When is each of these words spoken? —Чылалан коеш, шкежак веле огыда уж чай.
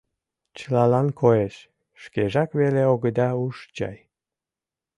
—Чылалан 0.57 1.07
коеш, 1.19 1.55
шкежак 2.01 2.49
веле 2.59 2.83
огыда 2.93 3.29
уж 3.45 3.57
чай. 3.75 3.97